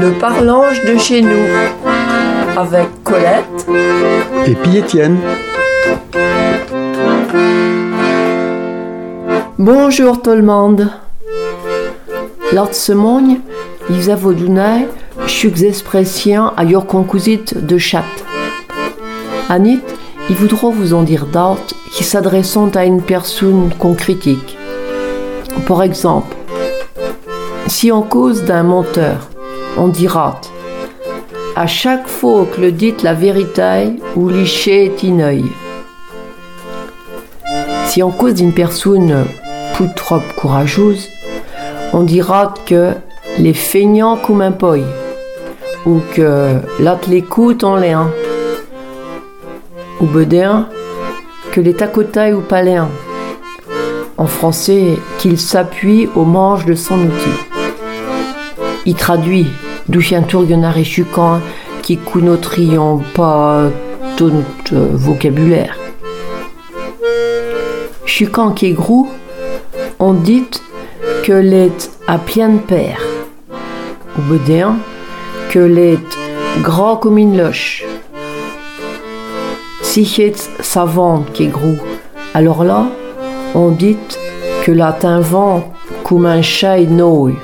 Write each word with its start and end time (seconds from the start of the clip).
Le 0.00 0.18
parlange 0.18 0.84
de 0.84 0.96
chez 0.98 1.22
nous 1.22 1.46
avec 2.56 2.88
Colette 3.04 3.44
et 4.46 4.54
puis 4.54 4.78
Étienne. 4.78 5.18
Bonjour 9.58 10.20
tout 10.20 10.30
le 10.30 10.42
monde. 10.42 10.90
Laatste 12.52 12.90
morgen, 12.90 13.40
ils 13.90 14.10
avodunai, 14.10 14.88
chux 15.26 15.64
expressions 15.64 16.48
à 16.56 16.64
your 16.64 16.86
concousit 16.86 17.54
de 17.66 17.78
chat. 17.78 18.04
Anit, 19.48 19.80
il 20.28 20.36
voudra 20.36 20.70
vous 20.70 20.94
en 20.94 21.02
dire 21.02 21.26
d'autres 21.26 21.74
qui 21.92 22.04
s'adressant 22.04 22.68
à 22.74 22.84
une 22.84 23.02
personne 23.02 23.70
qu'on 23.78 23.94
critique. 23.94 24.56
Par 25.66 25.82
exemple, 25.82 26.34
si 27.68 27.90
on 27.92 28.02
cause 28.02 28.44
d'un 28.44 28.62
menteur, 28.62 29.30
on 29.76 29.88
dira 29.88 30.40
à 31.56 31.66
chaque 31.66 32.08
fois 32.08 32.46
que 32.46 32.60
le 32.60 32.72
dit 32.72 32.94
la 33.02 33.14
vérité 33.14 33.96
ou 34.16 34.28
liché 34.28 34.86
est 34.86 35.22
œil. 35.22 35.44
Si 37.86 38.02
on 38.02 38.10
cause 38.10 38.34
d'une 38.34 38.52
personne 38.52 39.24
plus 39.74 39.88
courageuse, 40.36 41.08
on 41.92 42.02
dira 42.02 42.54
que 42.66 42.92
les 43.38 43.54
feignants 43.54 44.16
comme 44.16 44.42
un 44.42 44.52
poil 44.52 44.84
ou 45.86 46.00
que 46.14 46.56
l'autre 46.80 47.08
l'écoute 47.08 47.62
en 47.62 47.76
l'air 47.76 48.06
ou 50.00 50.06
bedin 50.06 50.68
que 51.52 51.60
les 51.60 51.74
tacotailles 51.74 52.32
ou 52.32 52.40
paléens 52.40 52.88
en 54.16 54.26
français 54.26 54.98
qu'il 55.18 55.38
s'appuie 55.38 56.08
au 56.16 56.24
manche 56.24 56.64
de 56.64 56.74
son 56.74 56.98
outil. 56.98 57.53
Il 58.86 58.94
traduit 58.94 59.46
tourguenard 60.22 60.78
et 60.78 60.84
chucan 60.84 61.40
qui 61.82 61.96
counotrions 61.96 63.02
pas 63.14 63.70
tout 64.16 64.32
vocabulaire. 64.72 65.76
Est 68.20 68.72
gros, 68.72 69.08
on 69.98 70.12
dit 70.12 70.44
que 71.24 71.32
l'est 71.32 71.90
à 72.06 72.18
plein 72.18 72.50
de 72.50 72.58
père. 72.58 73.00
Ou 74.16 74.22
bedin 74.22 74.76
que 75.50 75.58
l'est 75.58 75.98
grand 76.62 76.96
comme 76.96 77.18
une 77.18 77.36
loche. 77.36 77.84
Si 79.82 80.04
c'est 80.04 80.36
savante 80.60 81.32
qui 81.32 81.44
est 81.44 81.48
gros, 81.48 81.76
alors 82.34 82.64
là, 82.64 82.86
on 83.54 83.70
dit 83.70 83.96
que 84.64 84.72
là 84.72 84.92
vent 85.20 85.72
comme 86.04 86.26
un 86.26 86.42
chat 86.42 86.78
nouille. 86.80 87.36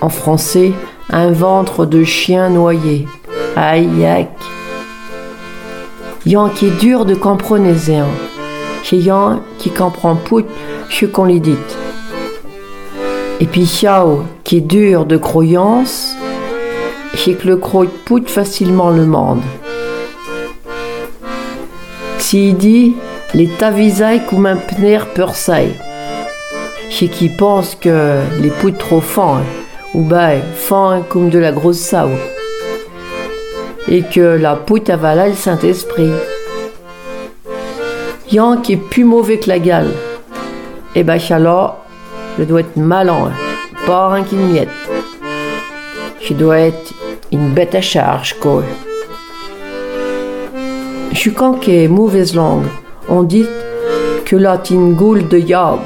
En 0.00 0.08
français, 0.08 0.72
un 1.10 1.30
ventre 1.30 1.84
de 1.84 2.04
chien 2.04 2.50
noyé. 2.50 3.06
Aïe 3.56 4.04
aïe. 4.06 4.28
Yan 6.26 6.48
qui 6.48 6.66
est 6.66 6.80
dur 6.80 7.04
de 7.04 7.14
comprendre. 7.14 7.66
Chez 8.82 8.96
Yan 8.96 9.40
qui 9.58 9.70
comprend 9.70 10.16
pas 10.16 10.40
ce 10.88 11.06
qu'on 11.06 11.26
lui 11.26 11.40
dit. 11.40 11.56
Et 13.40 13.46
puis 13.46 13.62
Xiao 13.62 14.24
qui 14.44 14.58
est 14.58 14.62
dur 14.62 15.04
de 15.06 15.16
croyance, 15.16 16.14
c'est 17.14 17.34
que 17.34 17.48
le 17.48 17.56
croit 17.56 17.86
pout 18.04 18.28
facilement 18.28 18.90
le 18.90 19.04
monde. 19.04 19.42
S'il 22.18 22.56
dit 22.56 22.94
les 23.34 23.48
tavisailles 23.48 24.22
comme 24.28 24.46
un 24.46 24.56
pner 24.56 25.00
persaille, 25.14 25.74
c'est 26.90 27.08
qui 27.08 27.28
pense 27.28 27.74
que 27.74 28.20
les 28.40 28.50
poutres 28.50 28.78
trop 28.78 29.00
fins, 29.00 29.42
ou 29.94 30.02
ben 30.02 30.40
fins 30.54 31.02
comme 31.08 31.30
de 31.30 31.38
la 31.38 31.52
grosse 31.52 31.78
sao, 31.78 32.10
et 33.88 34.02
que 34.02 34.20
la 34.20 34.56
poutre 34.56 34.92
avala 34.92 35.28
le 35.28 35.34
Saint-Esprit. 35.34 36.12
Yan 38.30 38.58
qui 38.58 38.74
est 38.74 38.76
plus 38.76 39.04
mauvais 39.04 39.38
que 39.38 39.48
la 39.48 39.58
gale, 39.58 39.90
et 40.94 41.02
ben 41.02 41.18
alors, 41.30 41.78
je 42.38 42.44
dois 42.44 42.60
être 42.60 42.76
malin, 42.76 43.32
pas 43.86 44.08
un 44.14 44.22
qui 44.22 44.36
miette. 44.36 44.68
Je 46.20 46.34
dois 46.34 46.58
être 46.58 46.92
une 47.32 47.50
bête 47.50 47.74
à 47.74 47.80
charge, 47.80 48.36
quoi. 48.38 48.62
Je 51.12 51.16
suis 51.16 51.32
quand 51.32 51.66
mauvaise 51.88 52.34
langue. 52.34 52.66
On 53.08 53.22
dit 53.22 53.46
que 54.24 54.36
une 54.70 54.94
goule 54.94 55.26
de 55.28 55.38
yab. 55.38 55.80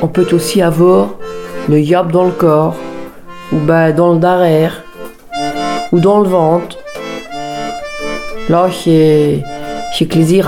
On 0.00 0.08
peut 0.08 0.26
aussi 0.32 0.62
avoir 0.62 1.10
le 1.68 1.80
yab 1.80 2.10
dans 2.12 2.24
le 2.24 2.32
corps, 2.32 2.76
ou 3.52 3.56
ben 3.56 3.92
dans 3.92 4.12
le 4.14 4.18
derrière, 4.18 4.82
ou 5.92 6.00
dans 6.00 6.20
le 6.20 6.28
ventre. 6.28 6.78
Là, 8.48 8.68
c'est 8.72 9.42
c'est 9.96 10.14
les 10.14 10.42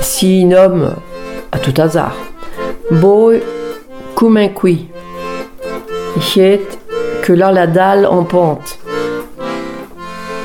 Si 0.00 0.44
un 0.46 0.52
homme, 0.52 0.94
à 1.52 1.58
tout 1.58 1.74
hasard, 1.80 2.16
beau 2.90 3.32
comme 4.14 4.36
un 4.36 4.48
cuit, 4.48 4.88
que 7.22 7.32
là 7.32 7.52
la 7.52 7.66
dalle 7.66 8.06
en 8.06 8.24
pente. 8.24 8.78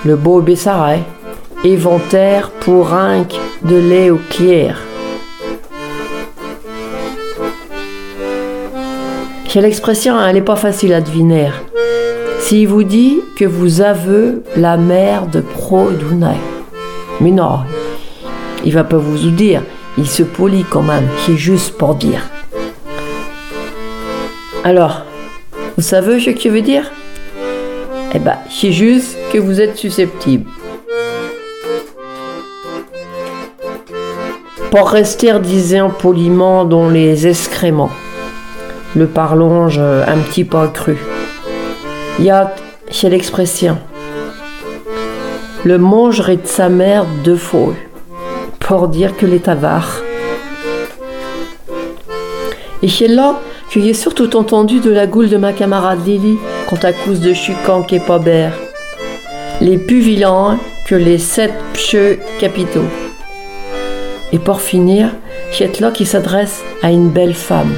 Le 0.05 0.15
beau 0.15 0.41
Bessaray, 0.41 1.01
éventaire 1.63 2.51
pour 2.51 2.89
rinque 2.89 3.35
de 3.63 3.75
lait 3.75 4.09
au 4.09 4.19
clair. 4.29 4.86
Quelle 9.57 9.65
expression, 9.65 10.21
elle 10.21 10.35
n'est 10.35 10.41
pas 10.43 10.55
facile 10.55 10.93
à 10.93 11.01
deviner. 11.01 11.49
S'il 12.41 12.67
vous 12.67 12.83
dit 12.83 13.21
que 13.35 13.43
vous 13.43 13.81
avez 13.81 14.33
la 14.55 14.77
mère 14.77 15.25
de 15.25 15.41
Pro 15.41 15.89
Mais 17.19 17.31
non, 17.31 17.61
il 18.63 18.71
va 18.71 18.83
pas 18.83 18.99
vous 18.99 19.17
dire, 19.31 19.63
il 19.97 20.05
se 20.05 20.21
polit 20.21 20.63
quand 20.69 20.83
même, 20.83 21.07
c'est 21.25 21.37
juste 21.37 21.75
pour 21.75 21.95
dire. 21.95 22.21
Alors, 24.63 25.01
vous 25.75 25.81
savez 25.81 26.19
ce 26.19 26.29
que 26.29 26.39
je 26.39 26.49
veux 26.49 26.61
dire? 26.61 26.91
Eh 28.13 28.19
ben, 28.19 28.37
c'est 28.51 28.71
juste 28.71 29.17
que 29.33 29.39
vous 29.39 29.59
êtes 29.59 29.75
susceptible. 29.75 30.51
Pour 34.69 34.87
rester, 34.89 35.33
disait 35.39 35.81
poliment, 35.97 36.63
dans 36.63 36.89
les 36.89 37.25
excréments. 37.25 37.89
Le 38.95 39.05
parlonge 39.05 39.79
un 39.79 40.17
petit 40.19 40.43
peu 40.43 40.67
cru. 40.73 40.97
Il 42.19 42.25
y 42.25 42.29
a 42.29 42.55
chez 42.89 43.09
l'expression. 43.09 43.77
Le 45.65 45.77
mangerait 45.77 46.37
de 46.37 46.47
sa 46.47 46.69
mère 46.69 47.05
deux 47.23 47.35
fois. 47.35 47.73
Pour 48.59 48.87
dire 48.87 49.15
que 49.17 49.25
les 49.25 49.41
avare. 49.47 50.01
Et 52.81 52.87
chez 52.87 53.07
là, 53.07 53.39
que 53.71 53.81
j'ai 53.81 53.93
surtout 53.93 54.35
entendu 54.35 54.79
de 54.79 54.91
la 54.91 55.07
goule 55.07 55.29
de 55.29 55.37
ma 55.37 55.51
camarade 55.51 56.05
Lily 56.05 56.37
quant 56.69 56.79
à 56.83 56.91
de 56.91 57.33
Chucan 57.33 57.85
est 57.91 58.05
pas 58.05 58.19
bère. 58.19 58.53
Les 59.61 59.77
plus 59.77 59.99
vilains 59.99 60.59
que 60.85 60.95
les 60.95 61.17
sept 61.17 61.53
pcheux 61.73 62.19
capitaux. 62.39 62.85
Et 64.31 64.39
pour 64.39 64.61
finir, 64.61 65.09
c'est 65.51 65.79
là 65.79 65.91
qui 65.91 66.05
s'adresse 66.05 66.61
à 66.81 66.91
une 66.91 67.09
belle 67.09 67.33
femme. 67.33 67.73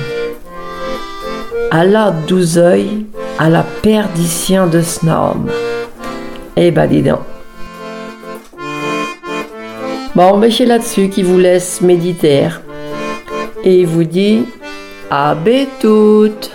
À 1.71 1.85
la 1.85 2.11
douze 2.11 2.57
œils, 2.57 3.05
à 3.37 3.49
la 3.49 3.63
perdition 3.63 4.67
de 4.67 4.81
Snom. 4.81 5.45
Eh 6.55 6.71
ben 6.71 6.87
dis 6.87 7.03
donc. 7.03 7.19
Bon, 10.15 10.37
mais 10.37 10.49
c'est 10.49 10.65
là-dessus 10.65 11.09
qui 11.09 11.21
vous 11.21 11.37
laisse 11.37 11.81
méditer 11.81 12.47
et 13.63 13.85
vous 13.85 14.03
dit 14.03 14.45
à 15.11 15.35
toutes 15.79 16.51